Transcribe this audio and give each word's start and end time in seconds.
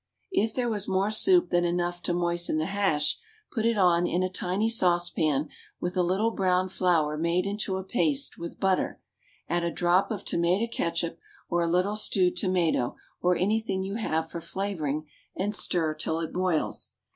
If 0.31 0.55
there 0.55 0.67
was 0.67 0.87
more 0.87 1.11
soup 1.11 1.51
than 1.51 1.63
enough 1.63 2.01
to 2.01 2.13
moisten 2.15 2.57
the 2.57 2.65
hash, 2.65 3.19
put 3.51 3.67
it 3.67 3.77
on 3.77 4.07
in 4.07 4.23
a 4.23 4.31
tiny 4.31 4.67
saucepan, 4.67 5.49
with 5.79 5.95
a 5.95 6.01
little 6.01 6.31
brown 6.31 6.69
flour 6.69 7.19
made 7.19 7.45
into 7.45 7.77
a 7.77 7.83
paste 7.83 8.35
with 8.35 8.59
butter, 8.59 8.99
add 9.47 9.63
a 9.63 9.69
drop 9.69 10.09
of 10.09 10.25
tomato 10.25 10.65
catsup, 10.65 11.19
or 11.49 11.61
a 11.61 11.67
little 11.69 11.95
stewed 11.95 12.35
tomato, 12.35 12.95
or 13.21 13.35
anything 13.37 13.83
you 13.83 13.93
have 13.93 14.27
for 14.31 14.41
flavoring, 14.41 15.05
and 15.35 15.53
stir 15.53 15.93
till 15.93 16.19
it 16.19 16.33
boils. 16.33 16.93